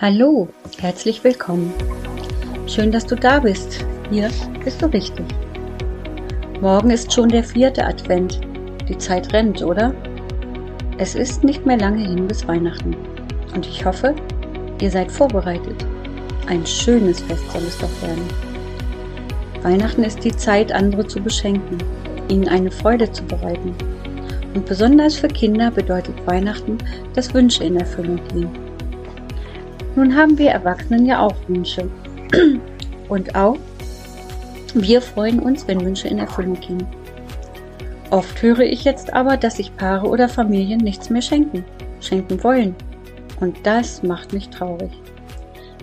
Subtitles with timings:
[0.00, 0.48] Hallo,
[0.78, 1.74] herzlich willkommen.
[2.66, 3.84] Schön, dass du da bist.
[4.08, 4.30] Hier
[4.64, 5.26] bist du richtig.
[6.62, 8.40] Morgen ist schon der vierte Advent.
[8.88, 9.94] Die Zeit rennt, oder?
[10.96, 12.96] Es ist nicht mehr lange hin bis Weihnachten.
[13.54, 14.14] Und ich hoffe,
[14.80, 15.84] ihr seid vorbereitet.
[16.46, 18.24] Ein schönes Fest soll es doch werden.
[19.62, 21.76] Weihnachten ist die Zeit, andere zu beschenken,
[22.30, 23.74] ihnen eine Freude zu bereiten.
[24.54, 26.78] Und besonders für Kinder bedeutet Weihnachten,
[27.14, 28.69] dass Wünsche in Erfüllung gehen.
[29.96, 31.88] Nun haben wir Erwachsenen ja auch Wünsche.
[33.08, 33.56] Und auch
[34.74, 36.86] wir freuen uns, wenn Wünsche in Erfüllung gehen.
[38.10, 41.64] Oft höre ich jetzt aber, dass sich Paare oder Familien nichts mehr schenken,
[42.00, 42.74] schenken wollen.
[43.40, 44.90] Und das macht mich traurig.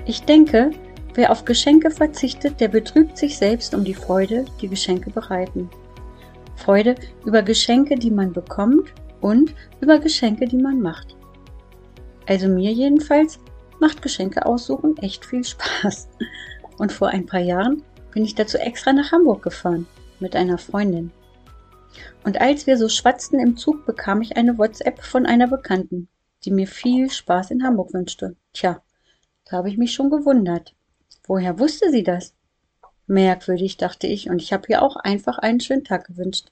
[0.05, 0.72] Ich denke,
[1.16, 5.70] wer auf Geschenke verzichtet, der betrübt sich selbst um die Freude, die Geschenke bereiten.
[6.55, 6.95] Freude
[7.26, 11.16] über Geschenke, die man bekommt und über Geschenke, die man macht.
[12.26, 13.39] Also mir jedenfalls
[13.80, 16.09] macht Geschenke aussuchen echt viel Spaß.
[16.78, 19.88] Und vor ein paar Jahren bin ich dazu extra nach Hamburg gefahren
[20.20, 21.11] mit einer Freundin.
[22.23, 26.08] Und als wir so schwatzten im Zug, bekam ich eine WhatsApp von einer Bekannten,
[26.45, 28.36] die mir viel Spaß in Hamburg wünschte.
[28.53, 28.81] Tja,
[29.45, 30.75] da habe ich mich schon gewundert.
[31.25, 32.36] Woher wusste sie das?
[33.08, 36.52] Merkwürdig, dachte ich, und ich habe ihr auch einfach einen schönen Tag gewünscht.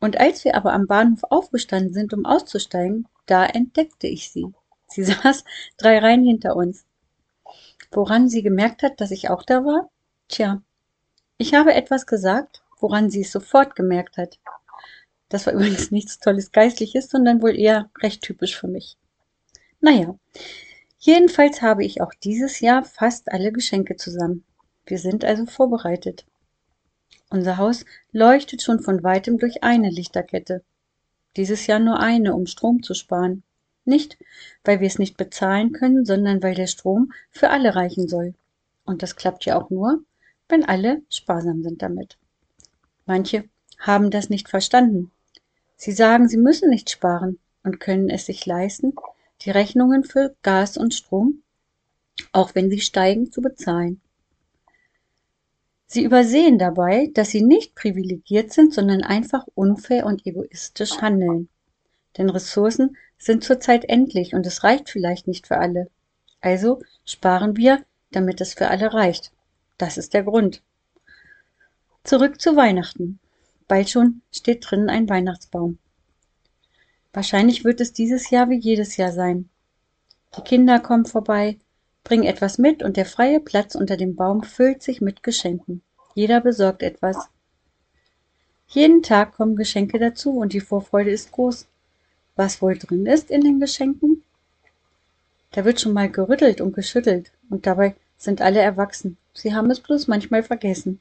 [0.00, 4.52] Und als wir aber am Bahnhof aufgestanden sind, um auszusteigen, da entdeckte ich sie.
[4.96, 5.44] Sie saß
[5.76, 6.86] drei Reihen hinter uns.
[7.90, 9.90] Woran sie gemerkt hat, dass ich auch da war?
[10.28, 10.62] Tja,
[11.36, 14.38] ich habe etwas gesagt, woran sie es sofort gemerkt hat.
[15.28, 18.96] Das war übrigens nichts Tolles Geistliches, sondern wohl eher recht typisch für mich.
[19.80, 20.18] Naja,
[20.98, 24.44] jedenfalls habe ich auch dieses Jahr fast alle Geschenke zusammen.
[24.86, 26.24] Wir sind also vorbereitet.
[27.28, 30.64] Unser Haus leuchtet schon von weitem durch eine Lichterkette.
[31.36, 33.42] Dieses Jahr nur eine, um Strom zu sparen.
[33.86, 34.18] Nicht,
[34.64, 38.34] weil wir es nicht bezahlen können, sondern weil der Strom für alle reichen soll.
[38.84, 40.02] Und das klappt ja auch nur,
[40.48, 42.18] wenn alle sparsam sind damit.
[43.06, 43.44] Manche
[43.78, 45.10] haben das nicht verstanden.
[45.76, 48.94] Sie sagen, sie müssen nicht sparen und können es sich leisten,
[49.42, 51.42] die Rechnungen für Gas und Strom,
[52.32, 54.00] auch wenn sie steigen, zu bezahlen.
[55.86, 61.48] Sie übersehen dabei, dass sie nicht privilegiert sind, sondern einfach unfair und egoistisch handeln.
[62.18, 65.88] Denn Ressourcen sind zurzeit endlich und es reicht vielleicht nicht für alle.
[66.40, 69.32] Also sparen wir, damit es für alle reicht.
[69.78, 70.62] Das ist der Grund.
[72.04, 73.18] Zurück zu Weihnachten.
[73.68, 75.78] Bald schon steht drinnen ein Weihnachtsbaum.
[77.12, 79.48] Wahrscheinlich wird es dieses Jahr wie jedes Jahr sein.
[80.36, 81.58] Die Kinder kommen vorbei,
[82.04, 85.82] bringen etwas mit und der freie Platz unter dem Baum füllt sich mit Geschenken.
[86.14, 87.16] Jeder besorgt etwas.
[88.68, 91.66] Jeden Tag kommen Geschenke dazu und die Vorfreude ist groß
[92.36, 94.22] was wohl drin ist in den Geschenken?
[95.52, 99.16] Da wird schon mal gerüttelt und geschüttelt, und dabei sind alle erwachsen.
[99.32, 101.00] Sie haben es bloß manchmal vergessen.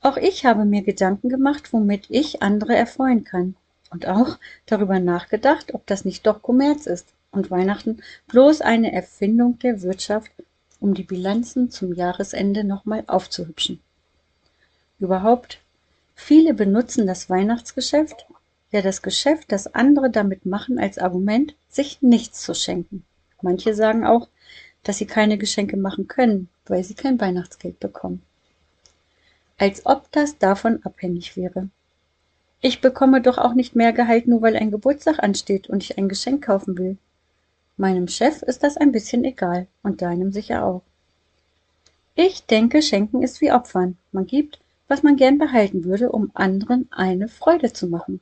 [0.00, 3.56] Auch ich habe mir Gedanken gemacht, womit ich andere erfreuen kann.
[3.90, 9.58] Und auch darüber nachgedacht, ob das nicht doch Kommerz ist und Weihnachten bloß eine Erfindung
[9.58, 10.30] der Wirtschaft,
[10.80, 13.80] um die Bilanzen zum Jahresende nochmal aufzuhübschen.
[14.98, 15.58] Überhaupt,
[16.14, 18.26] viele benutzen das Weihnachtsgeschäft
[18.72, 23.04] ja das Geschäft, das andere damit machen, als Argument, sich nichts zu schenken.
[23.42, 24.28] Manche sagen auch,
[24.82, 28.22] dass sie keine Geschenke machen können, weil sie kein Weihnachtsgeld bekommen.
[29.58, 31.68] Als ob das davon abhängig wäre.
[32.60, 36.08] Ich bekomme doch auch nicht mehr Gehalt, nur weil ein Geburtstag ansteht und ich ein
[36.08, 36.96] Geschenk kaufen will.
[37.76, 40.82] Meinem Chef ist das ein bisschen egal und deinem sicher auch.
[42.14, 43.96] Ich denke, Schenken ist wie Opfern.
[44.12, 48.20] Man gibt, was man gern behalten würde, um anderen eine Freude zu machen.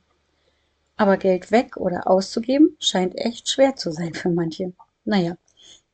[0.97, 4.73] Aber Geld weg oder auszugeben scheint echt schwer zu sein für manche.
[5.05, 5.37] Naja,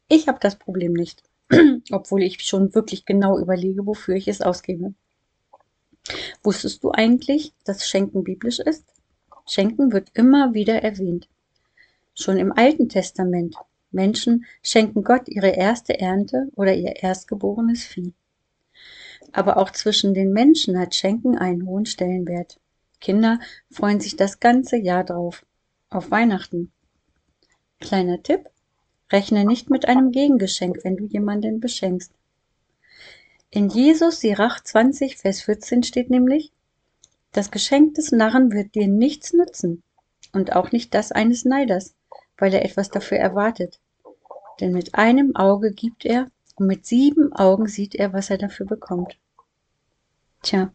[0.10, 1.24] ich habe das Problem nicht,
[1.92, 4.94] obwohl ich schon wirklich genau überlege, wofür ich es ausgebe.
[6.44, 8.86] Wusstest du eigentlich, dass Schenken biblisch ist?
[9.46, 11.28] Schenken wird immer wieder erwähnt.
[12.14, 13.56] Schon im Alten Testament.
[13.92, 18.14] Menschen schenken Gott ihre erste Ernte oder ihr erstgeborenes Vieh.
[19.32, 22.60] Aber auch zwischen den Menschen hat Schenken einen hohen Stellenwert.
[23.00, 23.40] Kinder
[23.70, 25.46] freuen sich das ganze Jahr drauf.
[25.90, 26.72] Auf Weihnachten.
[27.80, 28.50] Kleiner Tipp.
[29.12, 32.12] Rechne nicht mit einem Gegengeschenk, wenn du jemanden beschenkst.
[33.50, 36.52] In Jesus Sirach 20, Vers 14 steht nämlich,
[37.32, 39.84] das Geschenk des Narren wird dir nichts nützen
[40.34, 41.96] und auch nicht das eines Neiders,
[42.38, 43.80] weil er etwas dafür erwartet.
[44.60, 48.66] Denn mit einem Auge gibt er und mit sieben Augen sieht er, was er dafür
[48.66, 49.18] bekommt.
[50.42, 50.74] Tja,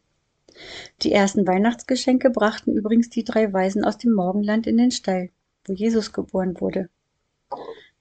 [1.03, 5.31] die ersten Weihnachtsgeschenke brachten übrigens die drei Weisen aus dem Morgenland in den Stall,
[5.65, 6.89] wo Jesus geboren wurde.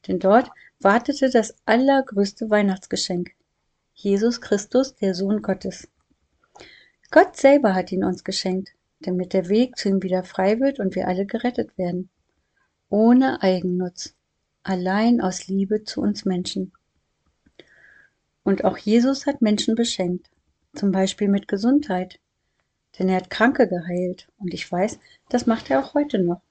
[0.08, 0.50] Denn dort
[0.80, 3.32] wartete das allergrößte Weihnachtsgeschenk.
[3.94, 5.88] Jesus Christus, der Sohn Gottes.
[7.12, 8.70] Gott selber hat ihn uns geschenkt,
[9.02, 12.10] damit der Weg zu ihm wieder frei wird und wir alle gerettet werden.
[12.90, 14.16] Ohne Eigennutz,
[14.64, 16.72] allein aus Liebe zu uns Menschen.
[18.44, 20.30] Und auch Jesus hat Menschen beschenkt,
[20.74, 22.20] zum Beispiel mit Gesundheit,
[23.00, 25.00] denn er hat Kranke geheilt und ich weiß,
[25.30, 26.42] das macht er auch heute noch.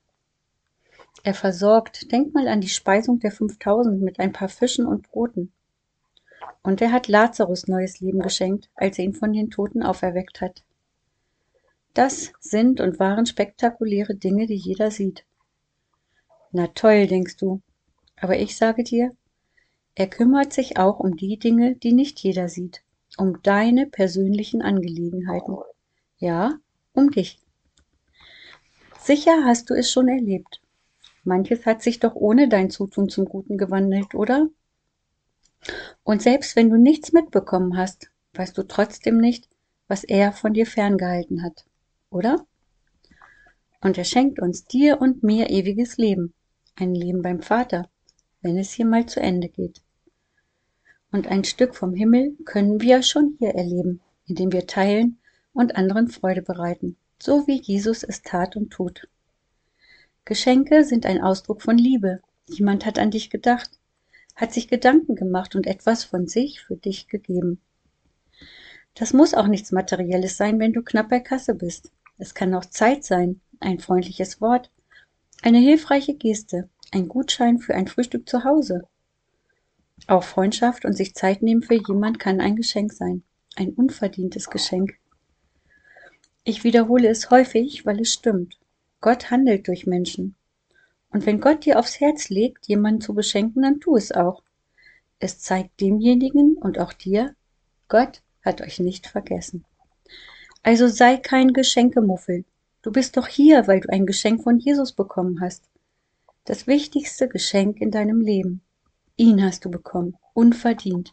[1.22, 5.52] Er versorgt, denk mal an die Speisung der 5000 mit ein paar Fischen und Broten.
[6.62, 10.62] Und er hat Lazarus neues Leben geschenkt, als er ihn von den Toten auferweckt hat.
[11.94, 15.24] Das sind und waren spektakuläre Dinge, die jeder sieht.
[16.52, 17.60] Na toll, denkst du.
[18.16, 19.14] Aber ich sage dir,
[19.94, 22.82] er kümmert sich auch um die Dinge, die nicht jeder sieht,
[23.18, 25.56] um deine persönlichen Angelegenheiten.
[26.20, 26.58] Ja,
[26.92, 27.40] um dich.
[29.00, 30.60] Sicher hast du es schon erlebt.
[31.24, 34.48] Manches hat sich doch ohne dein Zutun zum Guten gewandelt, oder?
[36.04, 39.48] Und selbst wenn du nichts mitbekommen hast, weißt du trotzdem nicht,
[39.88, 41.64] was er von dir ferngehalten hat,
[42.10, 42.46] oder?
[43.80, 46.34] Und er schenkt uns, dir und mir, ewiges Leben,
[46.76, 47.88] ein Leben beim Vater,
[48.42, 49.80] wenn es hier mal zu Ende geht.
[51.12, 55.19] Und ein Stück vom Himmel können wir schon hier erleben, indem wir teilen
[55.52, 59.08] und anderen Freude bereiten, so wie Jesus es tat und tut.
[60.24, 62.20] Geschenke sind ein Ausdruck von Liebe.
[62.48, 63.70] Jemand hat an dich gedacht,
[64.36, 67.60] hat sich Gedanken gemacht und etwas von sich für dich gegeben.
[68.94, 71.90] Das muss auch nichts Materielles sein, wenn du knapp bei Kasse bist.
[72.18, 74.70] Es kann auch Zeit sein, ein freundliches Wort,
[75.42, 78.86] eine hilfreiche Geste, ein Gutschein für ein Frühstück zu Hause.
[80.06, 83.22] Auch Freundschaft und sich Zeit nehmen für jemand kann ein Geschenk sein,
[83.56, 84.99] ein unverdientes Geschenk.
[86.44, 88.58] Ich wiederhole es häufig, weil es stimmt.
[89.00, 90.36] Gott handelt durch Menschen.
[91.10, 94.42] Und wenn Gott dir aufs Herz legt, jemanden zu beschenken, dann tu es auch.
[95.18, 97.34] Es zeigt demjenigen und auch dir,
[97.88, 99.64] Gott hat euch nicht vergessen.
[100.62, 102.44] Also sei kein Geschenkemuffel.
[102.82, 105.64] Du bist doch hier, weil du ein Geschenk von Jesus bekommen hast.
[106.44, 108.62] Das wichtigste Geschenk in deinem Leben.
[109.16, 111.12] Ihn hast du bekommen, unverdient.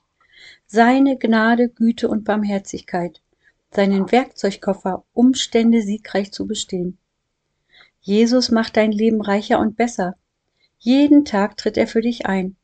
[0.66, 3.22] Seine Gnade, Güte und Barmherzigkeit.
[3.72, 6.98] Seinen Werkzeugkoffer, Umstände siegreich zu bestehen.
[8.02, 10.16] Jesus macht dein Leben reicher und besser.
[10.80, 12.56] Jeden Tag tritt er für dich ein.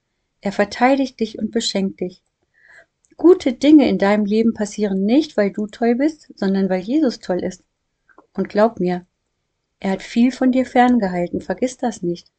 [0.42, 2.22] Er verteidigt dich und beschenkt dich.
[3.18, 7.44] Gute Dinge in deinem Leben passieren nicht, weil du toll bist, sondern weil Jesus toll
[7.44, 7.64] ist.
[8.34, 9.06] Und glaub mir,
[9.80, 12.32] er hat viel von dir ferngehalten, vergiss das nicht.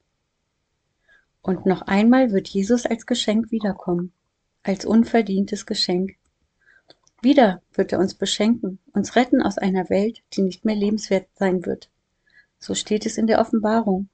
[1.43, 4.13] Und noch einmal wird Jesus als Geschenk wiederkommen,
[4.63, 6.17] als unverdientes Geschenk.
[7.25, 11.65] Wieder wird er uns beschenken, uns retten aus einer Welt, die nicht mehr lebenswert sein
[11.65, 11.89] wird.
[12.59, 14.11] So steht es in der Offenbarung.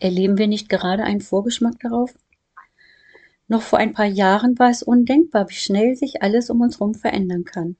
[0.00, 2.18] Erleben wir nicht gerade einen Vorgeschmack darauf?
[3.46, 6.94] Noch vor ein paar Jahren war es undenkbar, wie schnell sich alles um uns herum
[6.96, 7.76] verändern kann.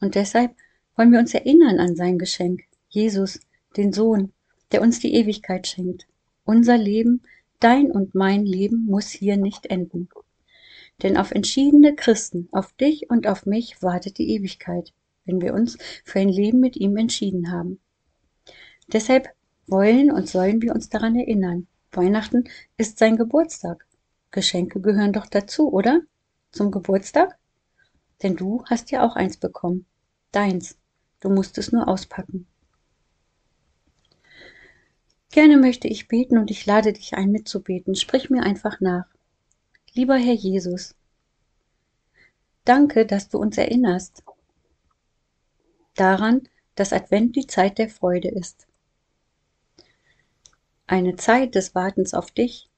[0.00, 0.56] Und deshalb
[0.96, 3.38] wollen wir uns erinnern an sein Geschenk, Jesus,
[3.76, 4.32] den Sohn,
[4.72, 6.06] der uns die Ewigkeit schenkt.
[6.46, 7.20] Unser Leben,
[7.60, 10.08] dein und mein Leben muss hier nicht enden.
[11.02, 14.92] Denn auf entschiedene Christen, auf dich und auf mich wartet die Ewigkeit,
[15.24, 17.80] wenn wir uns für ein Leben mit ihm entschieden haben.
[18.92, 19.28] Deshalb
[19.66, 21.66] wollen und sollen wir uns daran erinnern.
[21.90, 22.44] Weihnachten
[22.76, 23.86] ist sein Geburtstag.
[24.30, 26.02] Geschenke gehören doch dazu, oder?
[26.50, 27.38] Zum Geburtstag?
[28.22, 29.86] Denn du hast ja auch eins bekommen.
[30.32, 30.76] Deins.
[31.20, 32.46] Du musst es nur auspacken.
[35.30, 37.94] Gerne möchte ich beten und ich lade dich ein, mitzubeten.
[37.94, 39.06] Sprich mir einfach nach.
[39.94, 40.94] Lieber Herr Jesus,
[42.64, 44.22] danke, dass du uns erinnerst
[45.94, 48.66] daran, dass Advent die Zeit der Freude ist
[50.86, 52.68] eine Zeit des Wartens auf dich.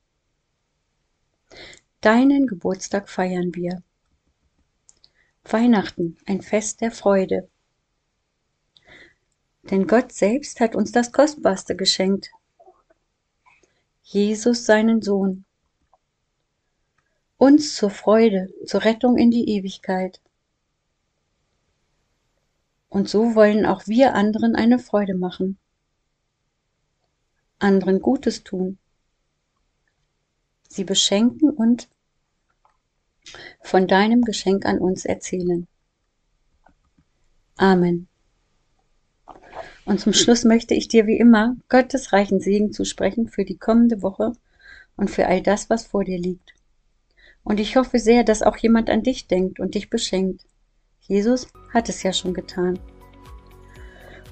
[2.00, 3.82] Deinen Geburtstag feiern wir.
[5.44, 7.48] Weihnachten, ein Fest der Freude.
[9.64, 12.30] Denn Gott selbst hat uns das Kostbarste geschenkt.
[14.02, 15.44] Jesus seinen Sohn.
[17.38, 20.20] Uns zur Freude, zur Rettung in die Ewigkeit.
[22.88, 25.58] Und so wollen auch wir anderen eine Freude machen
[27.58, 28.78] anderen Gutes tun,
[30.68, 31.88] sie beschenken und
[33.62, 35.66] von deinem Geschenk an uns erzählen.
[37.56, 38.08] Amen.
[39.84, 44.02] Und zum Schluss möchte ich dir wie immer Gottes reichen Segen zusprechen für die kommende
[44.02, 44.32] Woche
[44.96, 46.55] und für all das, was vor dir liegt.
[47.46, 50.44] Und ich hoffe sehr, dass auch jemand an dich denkt und dich beschenkt.
[51.02, 52.76] Jesus hat es ja schon getan.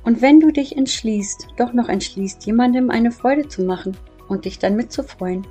[0.03, 3.97] Und wenn du dich entschließt, doch noch entschließt, jemandem eine Freude zu machen
[4.29, 5.47] und dich dann mitzufreuen,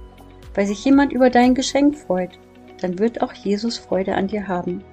[0.54, 2.38] weil sich jemand über dein Geschenk freut,
[2.82, 4.84] dann wird auch Jesus Freude an dir haben.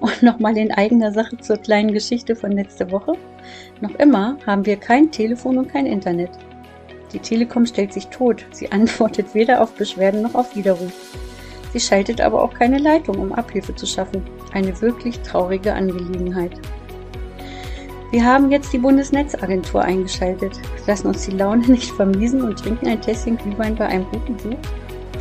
[0.00, 3.14] Und nochmal in eigener Sache zur kleinen Geschichte von letzter Woche.
[3.80, 6.30] Noch immer haben wir kein Telefon und kein Internet.
[7.14, 8.44] Die Telekom stellt sich tot.
[8.50, 10.92] Sie antwortet weder auf Beschwerden noch auf Widerruf.
[11.72, 14.26] Sie schaltet aber auch keine Leitung, um Abhilfe zu schaffen.
[14.52, 16.52] Eine wirklich traurige Angelegenheit.
[18.10, 23.00] Wir haben jetzt die Bundesnetzagentur eingeschaltet, lassen uns die Laune nicht vermiesen und trinken ein
[23.00, 24.58] Tässchen Glühwein bei einem guten Buch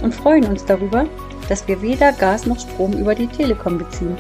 [0.01, 1.05] und freuen uns darüber,
[1.49, 4.15] dass wir weder Gas noch Strom über die Telekom beziehen.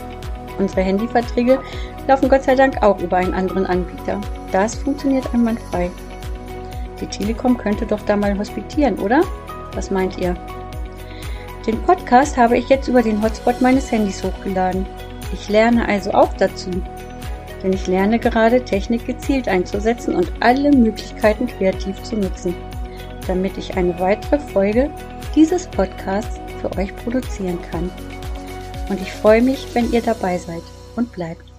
[0.59, 1.59] Unsere Handyverträge
[2.07, 4.19] laufen Gott sei Dank auch über einen anderen Anbieter.
[4.51, 5.89] Das funktioniert einwandfrei.
[6.99, 9.21] Die Telekom könnte doch da mal hospitieren, oder?
[9.73, 10.35] Was meint ihr?
[11.65, 14.85] Den Podcast habe ich jetzt über den Hotspot meines Handys hochgeladen.
[15.31, 16.69] Ich lerne also auch dazu.
[17.63, 22.53] Denn ich lerne gerade Technik gezielt einzusetzen und alle Möglichkeiten kreativ zu nutzen,
[23.25, 24.91] damit ich eine weitere Folge
[25.33, 27.89] dieses Podcasts für euch produzieren kann.
[28.89, 30.63] Und ich freue mich, wenn ihr dabei seid
[30.97, 31.52] und bleibt.